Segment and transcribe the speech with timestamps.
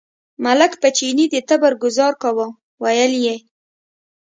[0.45, 2.47] ملک په چیني د تبر ګوزار کاوه،
[2.83, 3.37] ویل یې.